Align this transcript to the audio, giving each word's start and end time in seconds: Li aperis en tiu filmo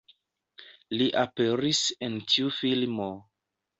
Li 1.01 1.09
aperis 1.23 1.83
en 2.09 2.17
tiu 2.33 2.55
filmo 2.63 3.11